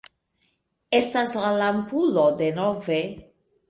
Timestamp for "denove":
2.45-3.03